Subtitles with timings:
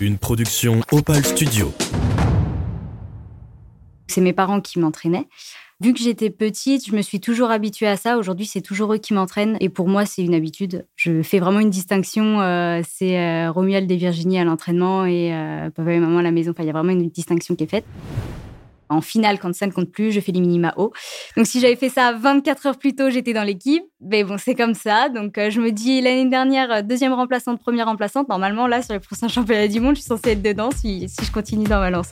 [0.00, 1.74] Une production Opal Studio.
[4.06, 5.28] C'est mes parents qui m'entraînaient.
[5.82, 8.16] Vu que j'étais petite, je me suis toujours habituée à ça.
[8.16, 9.58] Aujourd'hui, c'est toujours eux qui m'entraînent.
[9.60, 10.86] Et pour moi, c'est une habitude.
[10.96, 12.40] Je fais vraiment une distinction.
[12.40, 16.30] euh, c'est euh, Romuald et Virginie à l'entraînement et euh, papa et maman à la
[16.30, 16.52] maison.
[16.52, 17.84] Enfin, il y a vraiment une distinction qui est faite.
[18.90, 20.92] En finale, quand ça ne compte plus, je fais les minima haut.
[21.36, 23.84] Donc, si j'avais fait ça 24 heures plus tôt, j'étais dans l'équipe.
[24.00, 25.08] Mais bon, c'est comme ça.
[25.08, 28.28] Donc, euh, je me dis, l'année dernière, euh, deuxième remplaçante, première remplaçante.
[28.28, 31.30] Normalement, là, sur les prochains championnats du monde, je suis censée être dedans si, je
[31.30, 32.10] continue dans ma lancée.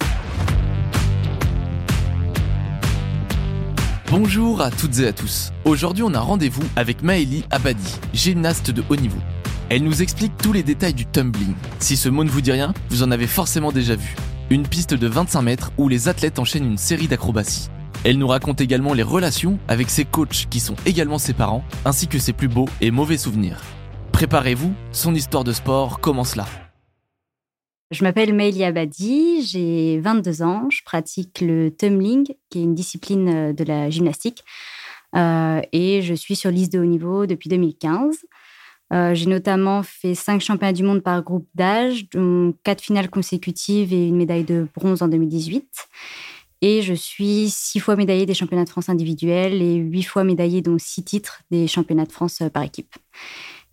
[4.09, 5.51] Bonjour à toutes et à tous.
[5.65, 9.19] Aujourd'hui, on a rendez-vous avec Maëlie Abadi, gymnaste de haut niveau.
[9.69, 11.55] Elle nous explique tous les détails du tumbling.
[11.81, 14.15] Si ce mot ne vous dit rien, vous en avez forcément déjà vu.
[14.51, 17.69] Une piste de 25 mètres où les athlètes enchaînent une série d'acrobaties.
[18.03, 22.09] Elle nous raconte également les relations avec ses coachs qui sont également ses parents, ainsi
[22.09, 23.61] que ses plus beaux et mauvais souvenirs.
[24.13, 26.47] Préparez-vous, son histoire de sport commence là.
[27.91, 33.29] Je m'appelle Maëlie Abadi, j'ai 22 ans, je pratique le tumbling, qui est une discipline
[33.29, 34.45] euh, de la gymnastique,
[35.17, 38.17] Euh, et je suis sur liste de haut niveau depuis 2015.
[38.93, 43.93] Euh, j'ai notamment fait cinq championnats du monde par groupe d'âge, dont quatre finales consécutives
[43.93, 45.67] et une médaille de bronze en 2018.
[46.61, 50.61] Et je suis six fois médaillée des championnats de France individuels et huit fois médaillée,
[50.63, 52.95] dont six titres des championnats de France euh, par équipe.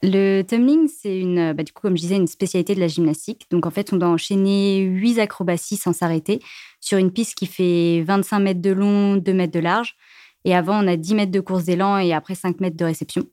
[0.03, 3.47] Le tumbling, c'est une, bah, du coup, comme je disais, une spécialité de la gymnastique.
[3.50, 6.41] Donc, en fait, on doit enchaîner huit acrobaties sans s'arrêter
[6.79, 9.95] sur une piste qui fait 25 mètres de long, 2 mètres de large.
[10.44, 13.25] Et avant, on a 10 mètres de course d'élan et après 5 mètres de réception.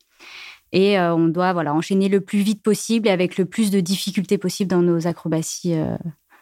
[0.73, 3.81] Et euh, on doit voilà, enchaîner le plus vite possible et avec le plus de
[3.81, 5.97] difficultés possible dans nos acrobaties, euh,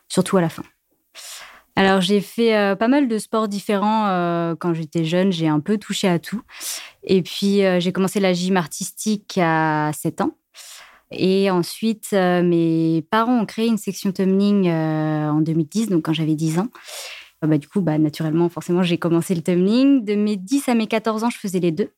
[0.08, 0.62] surtout à la fin.
[1.76, 4.06] Alors, j'ai fait euh, pas mal de sports différents
[4.58, 5.32] quand j'étais jeune.
[5.32, 6.42] J'ai un peu touché à tout.
[7.02, 10.36] Et puis, j'ai commencé la gym artistique à 7 ans.
[11.12, 16.58] Et ensuite, mes parents ont créé une section tumbling en 2010, donc quand j'avais 10
[16.58, 16.68] ans.
[17.42, 20.04] Bah, du coup, bah, naturellement, forcément, j'ai commencé le tumbling.
[20.04, 21.90] De mes 10 à mes 14 ans, je faisais les deux,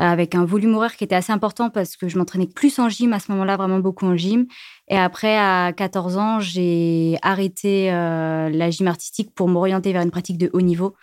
[0.00, 3.12] avec un volume horaire qui était assez important parce que je m'entraînais plus en gym
[3.12, 4.46] à ce moment-là, vraiment beaucoup en gym.
[4.88, 10.10] Et après, à 14 ans, j'ai arrêté euh, la gym artistique pour m'orienter vers une
[10.10, 10.94] pratique de haut niveau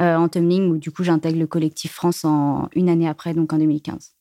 [0.00, 3.52] euh, en tumbling, où du coup, j'intègre le collectif France en une année après, donc
[3.52, 4.14] en 2015.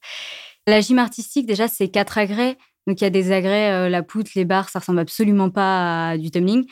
[0.67, 2.57] La gym artistique, déjà, c'est quatre agrès.
[2.85, 6.09] Donc, il y a des agrès, euh, la poutre, les barres, ça ressemble absolument pas
[6.09, 6.65] à du tumbling.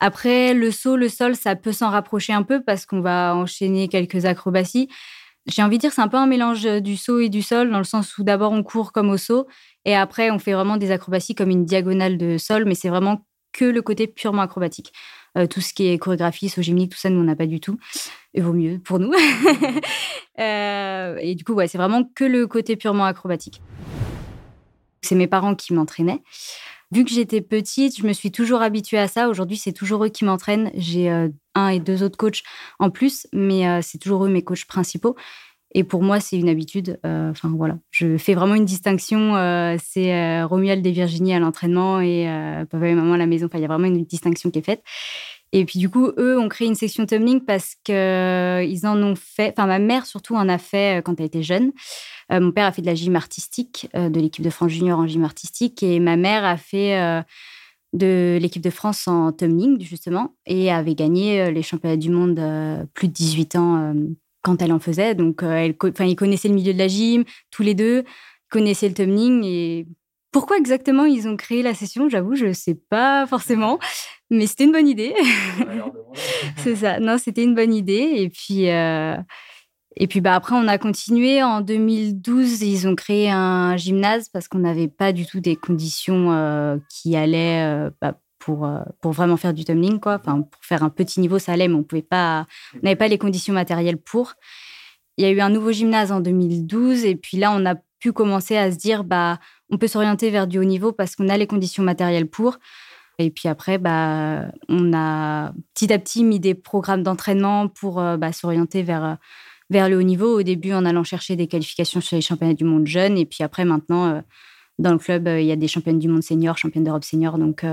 [0.00, 3.86] Après, le saut, le sol, ça peut s'en rapprocher un peu parce qu'on va enchaîner
[3.86, 4.88] quelques acrobaties.
[5.46, 7.78] J'ai envie de dire, c'est un peu un mélange du saut et du sol, dans
[7.78, 9.46] le sens où d'abord on court comme au saut,
[9.84, 13.26] et après on fait vraiment des acrobaties comme une diagonale de sol, mais c'est vraiment
[13.52, 14.92] que le côté purement acrobatique.
[15.36, 17.60] Euh, tout ce qui est chorégraphie, saut gymnique, tout ça, nous, on n'a pas du
[17.60, 17.78] tout.
[18.34, 19.12] Et vaut mieux pour nous.
[20.40, 23.62] Euh, et du coup, ouais, c'est vraiment que le côté purement acrobatique.
[25.00, 26.24] C'est mes parents qui m'entraînaient.
[26.94, 29.28] Vu que j'étais petite, je me suis toujours habituée à ça.
[29.28, 30.70] Aujourd'hui, c'est toujours eux qui m'entraînent.
[30.76, 32.44] J'ai euh, un et deux autres coachs
[32.78, 35.16] en plus, mais euh, c'est toujours eux mes coachs principaux.
[35.74, 37.00] Et pour moi, c'est une habitude.
[37.04, 37.78] Euh, Enfin, voilà.
[37.90, 39.34] Je fais vraiment une distinction.
[39.82, 42.28] c'est Romuald et Virginie à l'entraînement et
[42.70, 43.46] papa et maman à la maison.
[43.46, 44.84] Enfin, il y a vraiment une distinction qui est faite.
[45.56, 49.54] Et puis, du coup, eux ont créé une section tumbling parce qu'ils en ont fait.
[49.56, 51.70] Enfin, ma mère, surtout, en a fait euh, quand elle était jeune.
[52.32, 54.98] Euh, mon père a fait de la gym artistique, euh, de l'équipe de France junior
[54.98, 55.80] en gym artistique.
[55.84, 57.22] Et ma mère a fait euh,
[57.92, 62.40] de l'équipe de France en tumbling, justement, et avait gagné euh, les championnats du monde
[62.40, 63.94] euh, plus de 18 ans euh,
[64.42, 65.14] quand elle en faisait.
[65.14, 67.22] Donc, euh, ils connaissaient le milieu de la gym,
[67.52, 68.02] tous les deux,
[68.50, 69.44] connaissaient le tumbling.
[69.44, 69.86] Et
[70.34, 73.78] pourquoi exactement ils ont créé la session, j'avoue, je ne sais pas forcément.
[74.30, 75.14] Mais c'était une bonne idée.
[76.56, 76.98] C'est ça.
[76.98, 78.14] Non, c'était une bonne idée.
[78.16, 79.16] Et puis, euh,
[79.94, 81.40] et puis bah, après, on a continué.
[81.44, 86.32] En 2012, ils ont créé un gymnase parce qu'on n'avait pas du tout des conditions
[86.32, 88.68] euh, qui allaient euh, bah, pour,
[89.00, 90.00] pour vraiment faire du tumbling.
[90.00, 90.18] Quoi.
[90.20, 93.06] Enfin, pour faire un petit niveau, ça allait, mais on pouvait pas, on n'avait pas
[93.06, 94.34] les conditions matérielles pour.
[95.16, 97.04] Il y a eu un nouveau gymnase en 2012.
[97.04, 99.38] Et puis là, on a pu commencer à se dire, bah,
[99.74, 102.58] on peut s'orienter vers du haut niveau parce qu'on a les conditions matérielles pour.
[103.18, 108.16] Et puis après, bah, on a petit à petit mis des programmes d'entraînement pour euh,
[108.16, 109.14] bah, s'orienter vers, euh,
[109.70, 110.38] vers le haut niveau.
[110.38, 113.18] Au début, en allant chercher des qualifications sur les championnats du monde jeunes.
[113.18, 114.20] Et puis après, maintenant, euh,
[114.78, 117.38] dans le club, il y a des championnes du monde senior, championnes d'Europe senior.
[117.38, 117.64] Donc,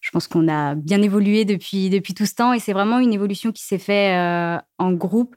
[0.00, 2.52] je pense qu'on a bien évolué depuis, depuis tout ce temps.
[2.52, 4.16] Et c'est vraiment une évolution qui s'est faite
[4.78, 5.34] en groupe.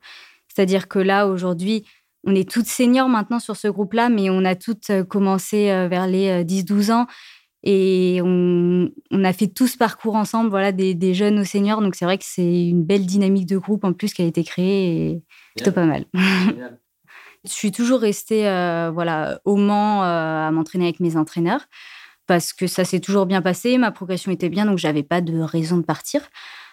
[0.47, 1.83] C'est-à-dire que là, aujourd'hui,
[2.25, 5.87] on est toutes seniors maintenant sur ce groupe-là, mais on a toutes euh, commencé euh,
[5.87, 7.07] vers les euh, 10-12 ans.
[7.63, 11.81] Et on, on a fait tout ce parcours ensemble, voilà, des, des jeunes aux seniors.
[11.81, 14.43] Donc c'est vrai que c'est une belle dynamique de groupe en plus qui a été
[14.43, 15.23] créée et
[15.55, 16.05] plutôt pas mal.
[17.45, 21.65] Je suis toujours restée euh, voilà, au Mans euh, à m'entraîner avec mes entraîneurs
[22.27, 25.39] parce que ça s'est toujours bien passé, ma progression était bien, donc j'avais pas de
[25.39, 26.21] raison de partir.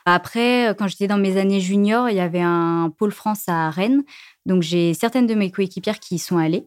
[0.04, 4.02] Après, quand j'étais dans mes années juniors, il y avait un pôle France à Rennes,
[4.46, 6.66] donc j'ai certaines de mes coéquipières qui y sont allées.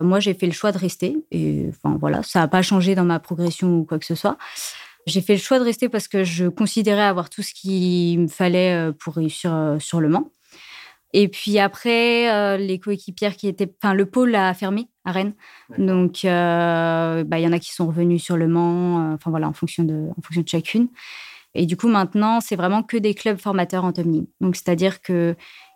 [0.00, 3.04] Moi, j'ai fait le choix de rester, et enfin voilà, ça n'a pas changé dans
[3.04, 4.36] ma progression ou quoi que ce soit.
[5.06, 8.26] J'ai fait le choix de rester parce que je considérais avoir tout ce qu'il me
[8.26, 10.30] fallait euh, pour réussir euh, sur le Mans.
[11.12, 13.72] Et puis après, euh, les coéquipières qui étaient.
[13.80, 15.34] Enfin, le pôle a fermé à Rennes.
[15.78, 19.52] Donc, bah, il y en a qui sont revenus sur le Mans, enfin voilà, en
[19.52, 20.88] fonction, de, en fonction de chacune.
[21.54, 24.26] Et du coup, maintenant, c'est vraiment que des clubs formateurs en tumbling.
[24.42, 25.00] Donc, c'est-à-dire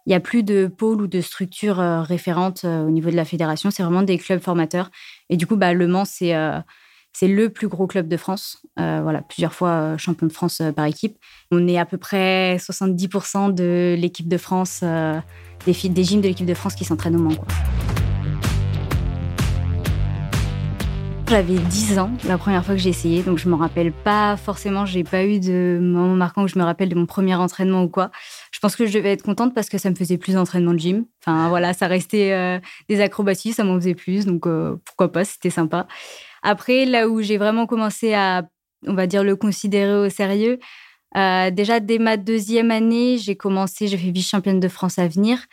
[0.05, 3.71] qu'il n'y a plus de pôle ou de structure référente au niveau de la fédération.
[3.71, 4.91] C'est vraiment des clubs formateurs.
[5.29, 6.35] Et du coup, bah, Le Mans, c'est
[7.13, 10.61] c'est le plus gros club de France, euh, voilà, plusieurs fois euh, champion de France
[10.61, 11.19] euh, par équipe.
[11.51, 14.85] On est à peu près 70% de l'équipe de France,
[15.67, 17.35] des, des gyms de l'équipe de France qui s'entraînent au Mans.
[21.29, 24.85] J'avais 10 ans la première fois que j'ai essayé, donc je me rappelle pas forcément,
[24.85, 27.89] j'ai pas eu de moment marquant où je me rappelle de mon premier entraînement ou
[27.89, 28.11] quoi.
[28.51, 30.79] Je pense que je devais être contente parce que ça me faisait plus d'entraînement de
[30.79, 31.05] gym.
[31.23, 34.47] Enfin voilà, ça restait des acrobaties, ça m'en faisait plus, donc
[34.85, 35.87] pourquoi pas, c'était sympa.
[36.43, 38.49] Après, là où j'ai vraiment commencé à,
[38.87, 40.59] on va dire, le considérer au sérieux,
[41.17, 45.45] euh, déjà dès ma deuxième année, j'ai commencé, j'ai fait vice-championne de France à venir.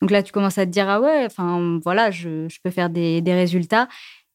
[0.00, 3.22] Donc là, tu commences à te dire, ah ouais, enfin voilà, je, peux faire des,
[3.26, 3.88] résultats.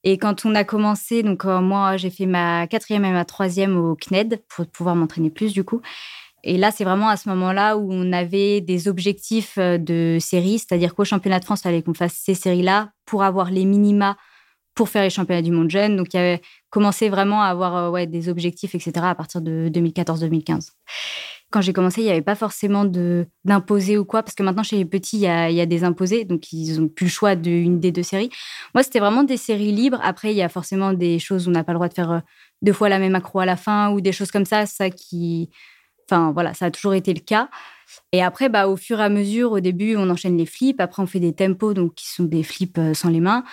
[0.03, 3.77] Et quand on a commencé, donc euh, moi, j'ai fait ma quatrième et ma troisième
[3.77, 5.81] au CNED pour pouvoir m'entraîner plus du coup.
[6.43, 10.59] Et là, c'est vraiment à ce moment-là où on avait des objectifs euh, de série,
[10.59, 14.17] c'est-à-dire qu'au championnat de France, il fallait qu'on fasse ces séries-là pour avoir les minima
[14.73, 15.97] pour faire les championnats du monde jeune.
[15.97, 18.91] Donc, il y avait commencé vraiment à avoir euh, ouais, des objectifs, etc.
[19.03, 20.69] à partir de 2014-2015.
[21.51, 22.85] Quand j'ai commencé, il n'y avait pas forcément
[23.43, 25.65] d'imposer ou quoi, parce que maintenant, chez les petits, il y a, il y a
[25.65, 28.29] des imposés, donc ils n'ont plus le choix d'une des deux séries.
[28.73, 29.99] Moi, c'était vraiment des séries libres.
[30.01, 32.11] Après, il y a forcément des choses où on n'a pas le droit de faire
[32.11, 32.19] euh,
[32.61, 35.49] deux fois la même accro à la fin, ou des choses comme ça, ça qui...
[36.11, 37.49] Enfin, voilà, ça a toujours été le cas.
[38.11, 40.81] Et après, bah, au fur et à mesure, au début, on enchaîne les flips.
[40.81, 43.43] Après, on fait des tempos, donc qui sont des flips euh, sans les mains.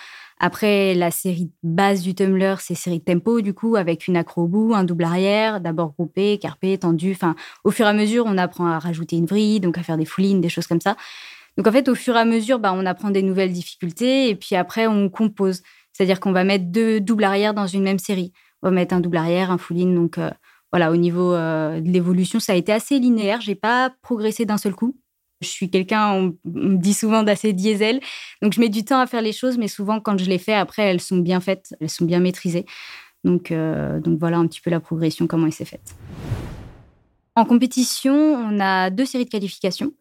[0.40, 4.48] Après, la série base du tumbler, c'est série tempo, du coup, avec une accro au
[4.48, 7.12] bout, un double arrière, d'abord groupé, carpé, tendu.
[7.12, 7.34] Enfin,
[7.64, 10.04] au fur et à mesure, on apprend à rajouter une vrille, donc à faire des
[10.04, 10.96] foulines, des choses comme ça.
[11.56, 14.36] Donc, en fait, au fur et à mesure, bah, on apprend des nouvelles difficultés et
[14.36, 15.62] puis après, on compose.
[15.92, 18.32] C'est-à-dire qu'on va mettre deux doubles arrière dans une même série.
[18.62, 19.94] On va mettre un double arrière, un fouline.
[19.94, 20.30] Donc, euh,
[20.72, 23.40] voilà, au niveau euh, de l'évolution, ça a été assez linéaire.
[23.40, 24.96] J'ai pas progressé d'un seul coup.
[25.40, 28.00] Je suis quelqu'un, on me dit souvent d'assez diesel.
[28.42, 30.54] Donc, je mets du temps à faire les choses, mais souvent, quand je les fais,
[30.54, 32.66] après, elles sont bien faites, elles sont bien maîtrisées.
[33.24, 35.94] Donc, euh, donc voilà un petit peu la progression, comment elle s'est faite.
[37.34, 39.92] En compétition, on a deux séries de qualifications.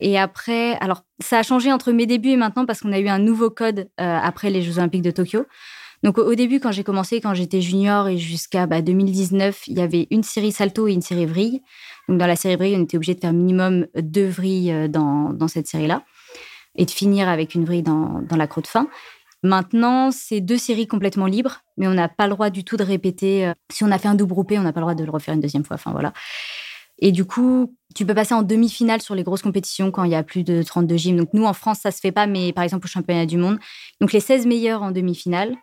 [0.00, 3.08] Et après, alors, ça a changé entre mes débuts et maintenant parce qu'on a eu
[3.08, 5.44] un nouveau code euh, après les Jeux Olympiques de Tokyo.
[6.02, 9.82] Donc au début, quand j'ai commencé, quand j'étais junior et jusqu'à 2019, bah, il y
[9.82, 11.62] avait une série salto et une série vrille.
[12.08, 15.48] Donc dans la série vrille, on était obligé de faire minimum deux vrilles euh, dans,
[15.48, 16.02] cette série-là
[16.76, 18.88] et de finir avec une vrille dans, dans la croix de fin.
[19.42, 22.82] Maintenant, c'est deux séries complètement libres, mais on n'a pas le droit du tout de
[22.82, 23.46] répéter.
[23.46, 25.10] Euh, si on a fait un double groupé, on n'a pas le droit de le
[25.10, 25.74] refaire une deuxième fois.
[25.74, 26.12] Enfin voilà.
[26.98, 30.14] Et du coup, tu peux passer en demi-finale sur les grosses compétitions quand il y
[30.14, 31.16] a plus de 32 gyms.
[31.16, 33.58] Donc nous, en France, ça se fait pas, mais par exemple au championnat du monde.
[34.00, 35.56] Donc les 16 meilleurs en demi-finale,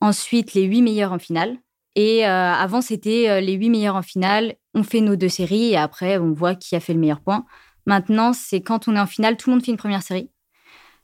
[0.00, 1.58] ensuite les 8 meilleurs en finale.
[1.94, 5.70] Et euh, avant, c'était euh, les 8 meilleurs en finale, on fait nos deux séries
[5.70, 7.44] et après, on voit qui a fait le meilleur point.
[7.86, 10.30] Maintenant, c'est quand on est en finale, tout le monde fait une première série.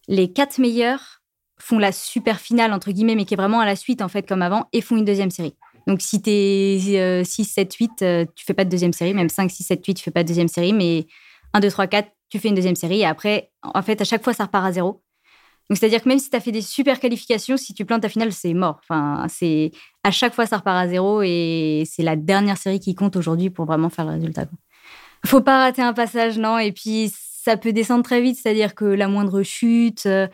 [0.07, 1.23] Les quatre meilleurs
[1.59, 4.29] font la super finale, entre guillemets, mais qui est vraiment à la suite, en fait,
[4.29, 5.57] comme avant, et font une deuxième série.
[5.87, 7.91] Donc, si tu es 6, 7, 8,
[8.35, 10.29] tu fais pas de deuxième série, même 5, 6, 7, 8, tu fais pas de
[10.29, 11.07] deuxième série, mais
[11.55, 13.01] 1, 2, 3, 4, tu fais une deuxième série.
[13.01, 15.04] Et après, en fait, à chaque fois, ça repart à zéro.
[15.71, 18.09] Donc, c'est-à-dire que même si tu as fait des super qualifications, si tu plantes ta
[18.09, 18.81] finale, c'est mort.
[18.83, 19.71] Enfin, c'est
[20.03, 23.49] à chaque fois, ça repart à zéro et c'est la dernière série qui compte aujourd'hui
[23.49, 24.45] pour vraiment faire le résultat.
[25.25, 26.59] Faut pas rater un passage, non?
[26.59, 30.05] Et puis, ça peut descendre très vite, c'est-à-dire que la moindre chute.
[30.07, 30.29] Euh,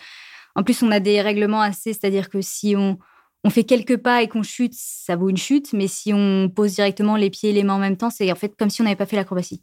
[0.56, 2.98] en plus, on a des règlements assez, c'est-à-dire que si on,
[3.44, 5.72] on fait quelques pas et qu'on chute, ça vaut une chute.
[5.72, 8.34] Mais si on pose directement les pieds et les mains en même temps, c'est en
[8.34, 9.62] fait comme si on n'avait pas fait l'acrobatie.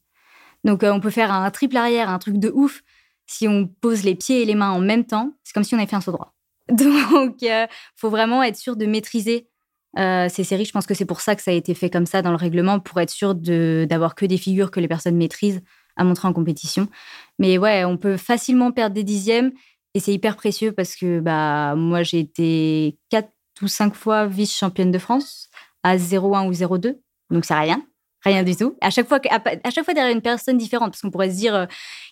[0.63, 2.83] Donc, euh, on peut faire un triple arrière, un truc de ouf
[3.27, 5.77] si on pose les pieds et les mains en même temps, c'est comme si on
[5.77, 6.33] avait fait un saut droit.
[6.69, 9.47] Donc, il euh, faut vraiment être sûr de maîtriser
[9.97, 10.65] euh, ces séries.
[10.65, 12.37] Je pense que c'est pour ça que ça a été fait comme ça dans le
[12.37, 15.61] règlement, pour être sûr d'avoir que des figures que les personnes maîtrisent
[15.95, 16.87] à montrer en compétition.
[17.39, 19.51] Mais ouais, on peut facilement perdre des dixièmes
[19.93, 23.31] et c'est hyper précieux parce que bah, moi, j'ai été quatre
[23.61, 25.49] ou cinq fois vice-championne de France
[25.83, 26.99] à 0,1 ou 0,2.
[27.31, 27.81] Donc, c'est rien.
[28.23, 28.75] Rien du tout.
[28.81, 31.55] À chaque fois, à, chaque fois derrière une personne différente, parce qu'on pourrait se dire,
[31.55, 31.65] euh,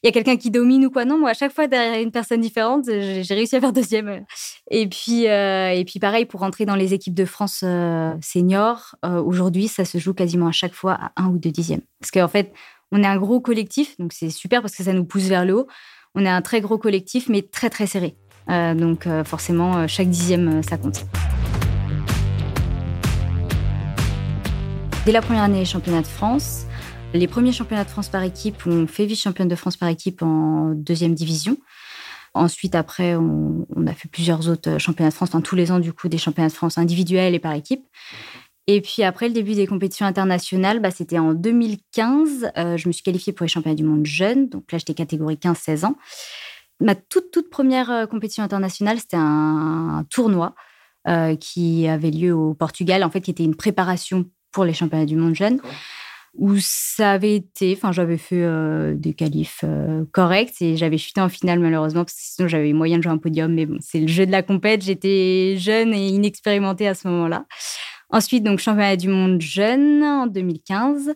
[0.03, 1.03] il y a quelqu'un qui domine ou quoi.
[1.03, 4.23] Non, moi, à chaque fois derrière une personne différente, j'ai réussi à faire deuxième.
[4.69, 8.95] Et puis, euh, et puis pareil, pour rentrer dans les équipes de France euh, seniors,
[9.03, 11.81] aujourd'hui, ça se joue quasiment à chaque fois à un ou deux dixièmes.
[11.99, 12.53] Parce qu'en fait,
[12.91, 15.55] on est un gros collectif, donc c'est super parce que ça nous pousse vers le
[15.55, 15.67] haut.
[16.13, 18.15] On est un très gros collectif, mais très, très serré.
[18.47, 21.05] donc forcément, chaque dixième, ça compte.
[25.05, 26.65] Dès la première année, championnat de France.
[27.13, 30.71] Les premiers championnats de France par équipe, on fait vice-championne de France par équipe en
[30.73, 31.57] deuxième division.
[32.33, 35.93] Ensuite, après, on, a fait plusieurs autres championnats de France, enfin tous les ans, du
[35.93, 37.85] coup, des championnats de France individuels et par équipe.
[38.65, 42.51] Et puis après le début des compétitions internationales, bah, c'était en 2015.
[42.57, 44.49] Euh, je me suis qualifiée pour les championnats du monde jeunes.
[44.49, 45.97] Donc là, j'étais catégorie 15-16 ans.
[46.79, 50.55] Ma toute, toute première euh, compétition internationale, c'était un, tournoi
[51.07, 55.05] euh, qui avait lieu au Portugal, en fait, qui était une préparation pour les championnats
[55.05, 55.59] du monde jeunes
[56.37, 61.21] où ça avait été, enfin j'avais fait euh, des qualifs euh, corrects et j'avais chuté
[61.21, 63.99] en finale malheureusement parce que sinon j'avais moyen de jouer un podium mais bon c'est
[63.99, 67.45] le jeu de la compète, j'étais jeune et inexpérimentée à ce moment-là.
[68.09, 71.13] Ensuite donc championnat du monde jeune en 2015.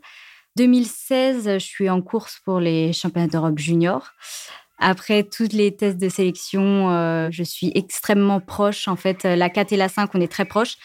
[0.58, 4.12] 2016 je suis en course pour les championnats d'Europe junior.
[4.78, 9.74] Après toutes les tests de sélection, euh, je suis extrêmement proche en fait la 4
[9.74, 10.78] et la 5 on est très proches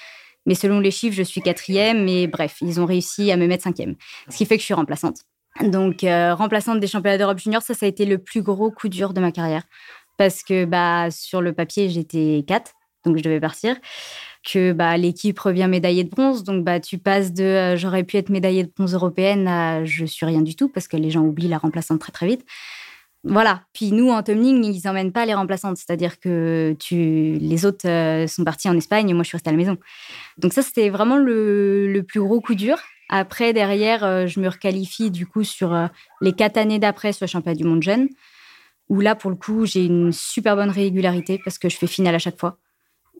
[0.46, 2.04] mais selon les chiffres, je suis quatrième.
[2.04, 3.96] Mais bref, ils ont réussi à me mettre cinquième.
[4.28, 5.18] Ce qui fait que je suis remplaçante.
[5.62, 8.88] Donc, euh, remplaçante des championnats d'Europe junior, ça, ça a été le plus gros coup
[8.88, 9.62] dur de ma carrière.
[10.18, 12.72] Parce que bah, sur le papier, j'étais 4,
[13.04, 13.76] donc je devais partir.
[14.44, 16.44] Que bah, l'équipe revient médaillée de bronze.
[16.44, 20.04] Donc, bah, tu passes de euh, j'aurais pu être médaillée de bronze européenne à je
[20.04, 22.44] suis rien du tout, parce que les gens oublient la remplaçante très, très vite.
[23.24, 23.62] Voilà.
[23.72, 25.78] Puis nous, en tumbling, ils n'emmènent pas les remplaçantes.
[25.78, 27.38] C'est-à-dire que tu...
[27.40, 29.78] les autres euh, sont partis en Espagne moi, je suis restée à la maison.
[30.36, 32.78] Donc ça, c'était vraiment le, plus gros coup dur.
[33.08, 35.86] Après, derrière, euh, je me requalifie du coup sur euh,
[36.20, 38.08] les quatre années d'après sur le championnat du monde jeune,
[38.88, 42.14] où là, pour le coup, j'ai une super bonne régularité parce que je fais finale
[42.14, 42.58] à chaque fois.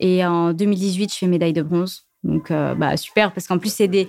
[0.01, 2.04] Et en 2018, je fais médaille de bronze.
[2.25, 4.09] Donc, euh, bah, super, parce qu'en plus, c'est des,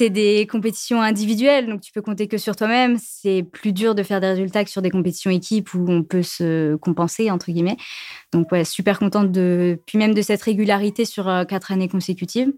[0.00, 2.96] des compétitions individuelles, donc tu peux compter que sur toi-même.
[2.98, 6.22] C'est plus dur de faire des résultats que sur des compétitions équipes où on peut
[6.22, 7.76] se compenser, entre guillemets.
[8.32, 12.52] Donc, ouais, super contente de, puis même de cette régularité sur euh, quatre années consécutives.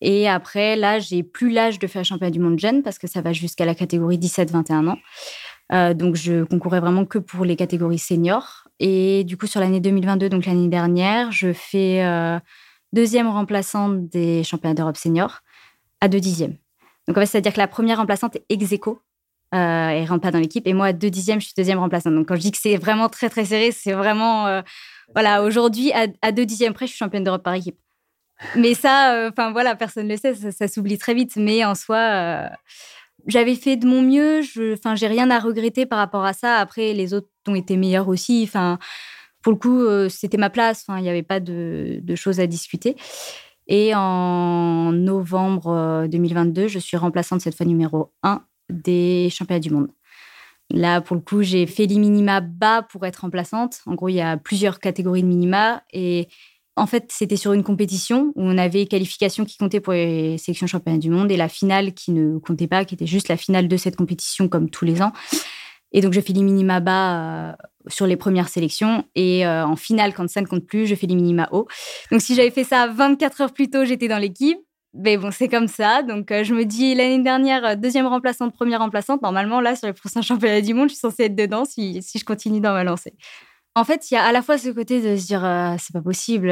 [0.00, 3.20] Et après, là, j'ai plus l'âge de faire championnat du monde jeune parce que ça
[3.20, 4.98] va jusqu'à la catégorie 17-21 ans.
[5.72, 8.64] Euh, donc, je concourais vraiment que pour les catégories seniors.
[8.80, 12.02] Et du coup, sur l'année 2022, donc l'année dernière, je fais
[12.92, 15.40] deuxième remplaçante des championnats d'Europe senior
[16.00, 16.56] à deux dixièmes.
[17.08, 19.00] Donc, en fait, c'est-à-dire que la première remplaçante est ex aequo
[19.54, 20.66] euh, et rentre pas dans l'équipe.
[20.66, 22.14] Et moi, à deux dixièmes, je suis deuxième remplaçante.
[22.14, 24.46] Donc, quand je dis que c'est vraiment très, très serré, c'est vraiment.
[24.46, 24.62] Euh,
[25.14, 27.78] voilà, aujourd'hui, à, deux dixièmes près, je suis championne d'Europe par équipe.
[28.56, 31.36] Mais ça, euh, enfin voilà, personne ne le sait, ça, s'oublie très vite.
[31.36, 32.48] Mais en soi, euh,
[33.26, 34.40] j'avais fait de mon mieux.
[34.72, 36.56] Enfin, j'ai rien à regretter par rapport à ça.
[36.56, 38.42] Après, les autres ont été meilleurs aussi.
[38.44, 38.78] Enfin,
[39.42, 40.84] pour le coup, euh, c'était ma place.
[40.88, 42.96] il n'y avait pas de, choses à discuter.
[43.66, 49.70] Et en novembre 2022, euh, je suis remplaçante cette fois numéro 1 des championnats du
[49.70, 49.88] monde.
[50.70, 53.80] Là, pour le coup, j'ai fait les minima bas pour être remplaçante.
[53.86, 55.82] En gros, il y a plusieurs catégories de minima.
[55.92, 56.28] Et
[56.76, 60.66] en fait, c'était sur une compétition où on avait qualification qui comptait pour les sélections
[60.66, 63.68] championnats du monde et la finale qui ne comptait pas, qui était juste la finale
[63.68, 65.12] de cette compétition comme tous les ans.
[65.92, 67.52] Et donc, je fais les minima bas euh,
[67.88, 69.04] sur les premières sélections.
[69.14, 71.66] Et euh, en finale, quand ça ne compte plus, je fais les minima haut.
[72.10, 74.58] Donc, si j'avais fait ça 24 heures plus tôt, j'étais dans l'équipe.
[74.94, 76.02] Mais bon, c'est comme ça.
[76.02, 79.22] Donc, euh, je me dis, l'année dernière, deuxième remplaçante, première remplaçante.
[79.22, 82.18] Normalement, là, sur les prochains championnats du monde, je suis censée être dedans si, si
[82.18, 83.14] je continue dans ma lancée.
[83.74, 85.40] En fait, il y a à la fois ce côté de se dire,
[85.78, 86.48] c'est pas possible,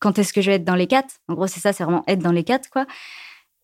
[0.00, 1.14] quand est-ce que je vais être dans les quatre?
[1.28, 2.84] En gros, c'est ça, c'est vraiment être dans les quatre, quoi.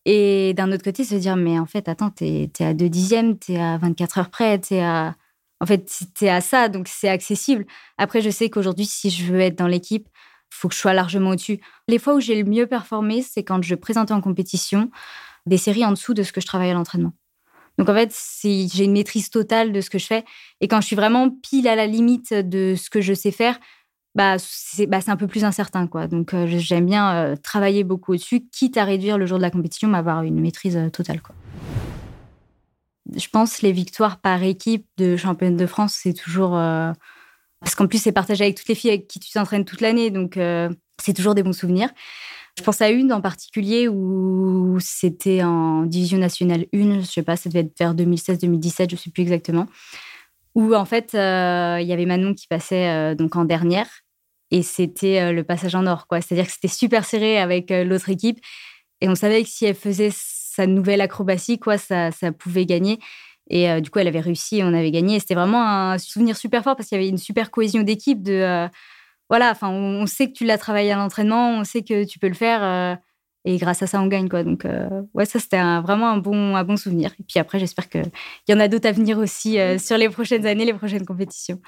[0.04, 3.38] Et d'un autre côté, se dire, mais en fait, attends, t'es es à 2 dixièmes,
[3.38, 5.14] t'es à 24 heures près, t'es à.
[5.60, 7.66] En fait, t'es à ça, donc c'est accessible.
[7.96, 10.08] Après, je sais qu'aujourd'hui, si je veux être dans l'équipe,
[10.50, 11.60] faut que je sois largement au-dessus.
[11.86, 14.90] Les fois où j'ai le mieux performé, c'est quand je présentais en compétition
[15.46, 17.12] des séries en dessous de ce que je travaillais à l'entraînement.
[17.78, 20.24] Donc en fait, j'ai une maîtrise totale de ce que je fais.
[20.60, 23.58] Et quand je suis vraiment pile à la limite de ce que je sais faire,
[24.14, 25.86] bah, c'est bah, un peu plus incertain.
[25.86, 26.06] quoi.
[26.06, 29.50] Donc, euh, j'aime bien euh, travailler beaucoup au-dessus, quitte à réduire le jour de la
[29.50, 31.22] compétition, mais avoir une maîtrise euh, totale.
[31.22, 31.34] Quoi.
[33.16, 36.52] Je pense les victoires par équipe de championne de France, c'est toujours.
[36.52, 40.10] Parce qu'en plus, c'est partagé avec toutes les filles avec qui tu t'entraînes toute l'année.
[40.10, 40.38] Donc,
[40.98, 41.90] c'est toujours des bons souvenirs.
[42.56, 47.36] Je pense à une en particulier où c'était en division nationale 1, je sais pas,
[47.36, 49.66] ça devait être vers 2016-2017, je sais plus exactement
[50.54, 53.88] où en fait il y avait Manon qui passait donc en dernière
[54.52, 56.06] et c'était euh, le passage en or.
[56.10, 58.38] C'est-à-dire que c'était super serré avec euh, l'autre équipe.
[59.00, 63.00] Et on savait que si elle faisait sa nouvelle acrobatie, quoi, ça, ça pouvait gagner.
[63.50, 65.18] Et du coup, elle avait réussi et on avait gagné.
[65.18, 68.22] C'était vraiment un souvenir super fort parce qu'il y avait une super cohésion d'équipe.
[68.22, 68.68] De
[69.28, 72.28] voilà, enfin, on, sait que tu l'as travaillé à l'entraînement, on sait que tu peux
[72.28, 72.98] le faire.
[73.44, 74.44] et grâce à ça, on gagne, quoi.
[74.44, 74.64] Donc,
[75.12, 77.12] ouais, ça, c'était vraiment un bon, un bon souvenir.
[77.18, 78.10] Et puis après, j'espère qu'il
[78.48, 81.60] y en a d'autres à venir aussi sur les prochaines années, les prochaines compétitions.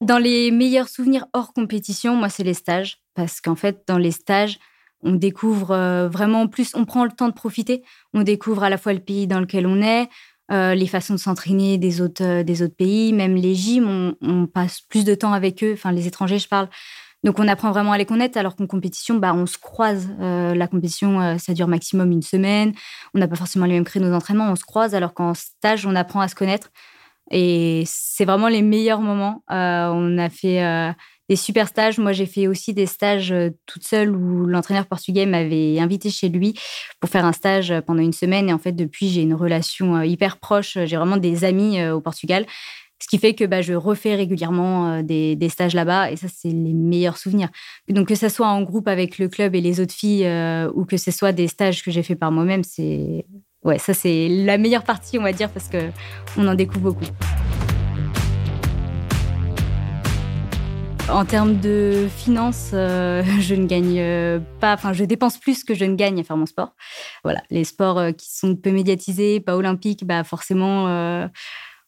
[0.00, 2.98] Dans les meilleurs souvenirs hors compétition, moi, c'est les stages.
[3.14, 4.60] Parce qu'en fait, dans les stages,
[5.02, 7.82] on découvre euh, vraiment plus, on prend le temps de profiter.
[8.14, 10.08] On découvre à la fois le pays dans lequel on est,
[10.52, 14.46] euh, les façons de s'entraîner des autres, euh, des autres pays, même les gyms, on,
[14.46, 16.68] passe plus de temps avec eux, enfin les étrangers, je parle.
[17.24, 20.08] Donc on apprend vraiment à les connaître, alors qu'en compétition, bah, on se croise.
[20.20, 22.72] la compétition, ça dure maximum une semaine.
[23.12, 25.96] On n'a pas forcément les mêmes créneaux d'entraînement, on se croise, alors qu'en stage, on
[25.96, 26.70] apprend à se connaître.
[27.30, 29.42] Et c'est vraiment les meilleurs moments.
[29.50, 30.90] Euh, on a fait euh,
[31.28, 31.98] des super stages.
[31.98, 36.28] Moi, j'ai fait aussi des stages euh, toute seule où l'entraîneur portugais m'avait invité chez
[36.28, 36.54] lui
[37.00, 38.48] pour faire un stage pendant une semaine.
[38.48, 40.78] Et en fait, depuis, j'ai une relation hyper proche.
[40.84, 42.46] J'ai vraiment des amis au Portugal.
[43.00, 46.48] Ce qui fait que bah, je refais régulièrement des, des stages là-bas et ça, c'est
[46.48, 47.48] les meilleurs souvenirs.
[47.88, 50.28] Donc, que ce soit en groupe avec le club et les autres filles
[50.74, 53.24] ou que ce soit des stages que j'ai fait par moi-même, c'est
[53.64, 55.90] ouais, ça c'est la meilleure partie, on va dire, parce que
[56.36, 57.06] on en découvre beaucoup.
[61.10, 65.74] En termes de finances, euh, je ne gagne euh, pas, enfin, je dépense plus que
[65.74, 66.74] je ne gagne à faire mon sport.
[67.24, 71.28] Voilà, les sports euh, qui sont peu médiatisés, pas olympiques, bah forcément,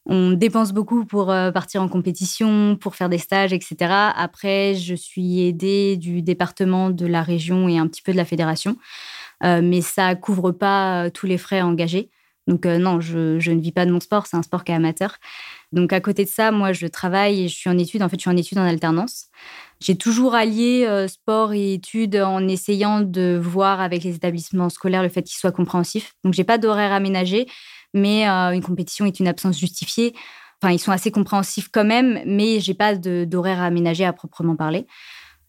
[0.07, 3.75] on dépense beaucoup pour partir en compétition, pour faire des stages, etc.
[4.15, 8.25] Après, je suis aidée du département, de la région et un petit peu de la
[8.25, 8.77] fédération.
[9.43, 12.09] Euh, mais ça couvre pas euh, tous les frais engagés.
[12.47, 14.75] Donc euh, non, je, ne vis pas de mon sport, c'est un sport qui est
[14.75, 15.17] amateur.
[15.71, 18.01] Donc à côté de ça, moi je travaille et je suis en études.
[18.01, 19.27] En fait, je suis en études en alternance.
[19.79, 25.09] J'ai toujours allié sport et études en essayant de voir avec les établissements scolaires le
[25.09, 26.13] fait qu'ils soient compréhensifs.
[26.23, 27.47] Donc j'ai pas d'horaire aménagé,
[27.95, 30.13] mais une compétition est une absence justifiée.
[30.61, 34.85] Enfin, ils sont assez compréhensifs quand même, mais j'ai pas d'horaire aménagé à proprement parler.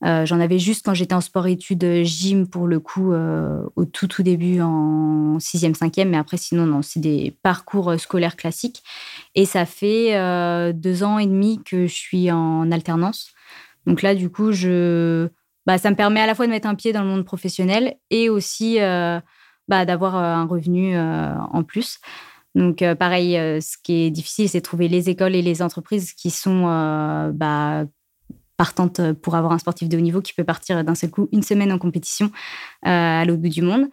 [0.05, 3.85] Euh, j'en avais juste quand j'étais en sport-études euh, gym pour le coup euh, au
[3.85, 8.83] tout tout début en sixième, cinquième, mais après sinon non, c'est des parcours scolaires classiques.
[9.35, 13.31] Et ça fait deux ans et demi que je suis en alternance.
[13.87, 15.29] Donc là, du coup, je,
[15.67, 17.97] bah, ça me permet à la fois de mettre un pied dans le monde professionnel
[18.11, 21.99] et aussi bah, d'avoir un revenu en plus.
[22.55, 26.65] Donc, pareil, ce qui est difficile, c'est trouver les écoles et les entreprises qui sont
[27.35, 27.87] bah,
[28.57, 31.29] partante euh, pour avoir un sportif de haut niveau qui peut partir d'un seul coup
[31.33, 32.27] une semaine en compétition
[32.87, 33.89] euh, à l'autre bout du monde.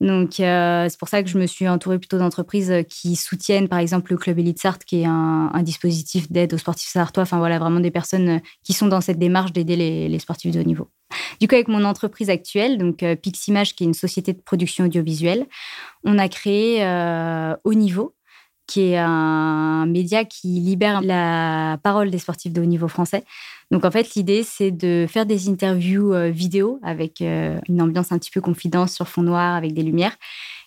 [0.00, 3.78] Donc, euh, c'est pour ça que je me suis entourée plutôt d'entreprises qui soutiennent, par
[3.78, 7.22] exemple, le Club Elite Sart, qui est un, dispositif d'aide aux sportifs sartois.
[7.22, 10.64] Enfin, voilà, vraiment des personnes qui sont dans cette démarche d'aider les, sportifs de haut
[10.64, 10.88] niveau.
[11.40, 15.46] Du coup, avec mon entreprise actuelle, donc Piximage, qui est une société de production audiovisuelle,
[16.02, 16.84] on a créé
[17.62, 18.16] Haut Niveau,
[18.72, 23.22] qui est un média qui libère la parole des sportifs de haut niveau français.
[23.70, 28.12] Donc en fait, l'idée, c'est de faire des interviews euh, vidéo avec euh, une ambiance
[28.12, 30.16] un petit peu confidence sur fond noir, avec des lumières,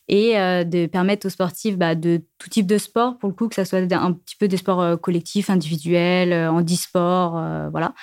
[0.08, 3.48] et euh, de permettre aux sportifs bah, de tout type de sport, pour le coup,
[3.48, 7.42] que ça soit un petit peu des sports collectifs, individuels, handisport,
[7.72, 7.96] voilà,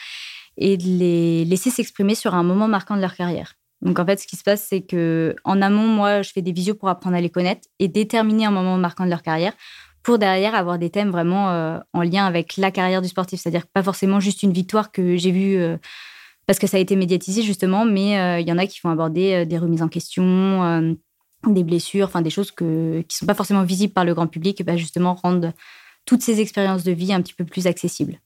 [0.57, 3.55] et de les laisser s'exprimer sur un moment marquant de leur carrière.
[3.83, 6.53] Donc en fait, ce qui se passe, c'est que en amont, moi, je fais des
[6.53, 9.53] visios pour apprendre à les connaître et déterminer un moment marquant de leur carrière
[10.03, 13.41] pour derrière avoir des thèmes vraiment euh, en lien avec la carrière du sportif.
[13.41, 15.77] C'est-à-dire pas forcément juste une victoire que j'ai vue euh,
[16.47, 18.91] parce que ça a été médiatisé justement, mais euh, il y en a qui vont
[18.91, 20.97] aborder des remises en question,
[21.47, 24.65] des blessures, enfin des choses qui sont pas forcément visibles par le grand public, et
[24.65, 25.53] bah, justement rendre
[26.05, 28.19] toutes ces expériences de vie un petit peu plus accessibles.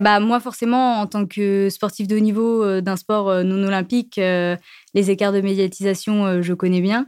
[0.00, 5.10] Bah, moi, forcément, en tant que sportif de haut niveau d'un sport non olympique, les
[5.10, 7.06] écarts de médiatisation, je connais bien.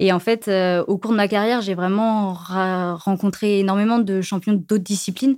[0.00, 4.54] Et en fait, euh, au cours de ma carrière, j'ai vraiment rencontré énormément de champions
[4.54, 5.36] d'autres disciplines,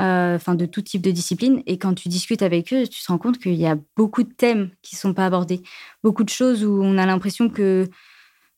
[0.00, 1.60] euh, enfin de tout type de disciplines.
[1.66, 4.32] Et quand tu discutes avec eux, tu te rends compte qu'il y a beaucoup de
[4.32, 5.60] thèmes qui ne sont pas abordés,
[6.04, 7.88] beaucoup de choses où on a l'impression que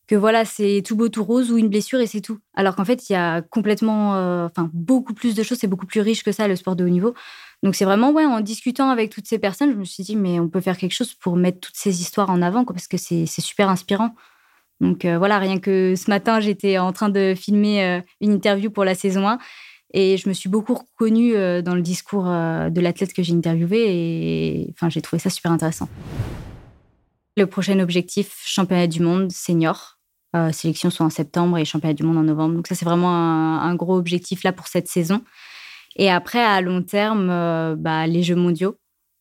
[0.08, 2.38] que voilà, c'est tout beau, tout rose ou une blessure et c'est tout.
[2.54, 5.86] Alors qu'en fait, il y a complètement, euh, enfin, beaucoup plus de choses, c'est beaucoup
[5.86, 7.14] plus riche que ça, le sport de haut niveau.
[7.62, 10.40] Donc c'est vraiment, ouais, en discutant avec toutes ces personnes, je me suis dit, mais
[10.40, 13.26] on peut faire quelque chose pour mettre toutes ces histoires en avant, parce que c'est
[13.26, 14.14] super inspirant.
[14.80, 18.70] Donc euh, voilà, rien que ce matin, j'étais en train de filmer euh, une interview
[18.70, 19.38] pour la saison 1
[19.94, 23.86] et je me suis beaucoup reconnue euh, dans le discours de l'athlète que j'ai interviewé
[23.88, 25.88] et enfin, j'ai trouvé ça super intéressant.
[27.36, 29.98] Le prochain objectif, championnat du monde senior.
[30.52, 32.56] sélection soit en septembre et championnat du monde en novembre.
[32.56, 35.22] Donc ça, c'est vraiment un, gros objectif là pour cette saison.
[35.94, 37.28] Et après, à long terme,
[37.76, 38.76] bah, les Jeux mondiaux.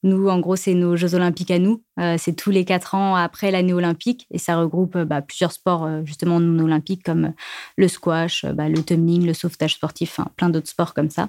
[0.07, 1.83] Nous, en gros, c'est nos Jeux olympiques à nous.
[2.17, 6.39] c'est tous les quatre ans après l'année olympique et ça regroupe bah, plusieurs sports justement
[6.39, 7.33] non olympiques comme
[7.75, 11.27] le squash, bah, le tumbling, le sauvetage sportif, plein d'autres sports comme ça.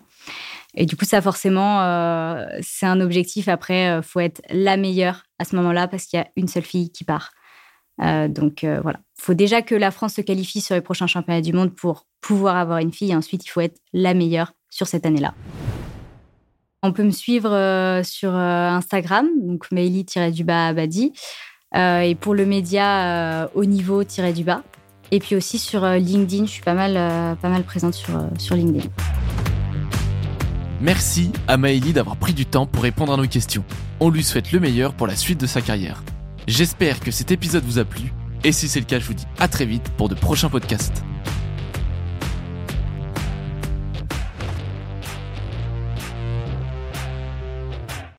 [0.77, 1.81] Et du coup, ça forcément,
[2.61, 3.49] c'est un objectif.
[3.49, 6.93] Après, faut être la meilleure à ce moment-là parce qu'il y a une seule fille
[6.93, 7.33] qui part.
[7.99, 11.53] donc voilà, il faut déjà que la France se qualifie sur les prochains championnats du
[11.53, 13.11] monde pour pouvoir avoir une fille.
[13.11, 15.35] Et ensuite, il faut être la meilleure sur cette année-là.
[16.85, 21.13] On peut me suivre euh, sur euh, Instagram, donc maili-du-bas abadi.
[21.75, 24.63] Euh, et pour le média, au niveau-du-bas.
[25.11, 26.95] Et puis aussi sur LinkedIn, je suis pas mal,
[27.39, 28.89] pas mal présente sur, sur LinkedIn.
[30.81, 33.65] Merci à Maëlie d'avoir pris du temps pour répondre à nos questions.
[34.01, 36.05] On lui souhaite le meilleur pour la suite de sa carrière.
[36.47, 38.13] J'espère que cet épisode vous a plu.
[38.45, 41.03] Et si c'est le cas, je vous dis à très vite pour de prochains podcasts.